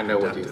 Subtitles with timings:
[0.00, 0.46] I know what you